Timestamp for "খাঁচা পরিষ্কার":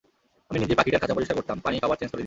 1.03-1.37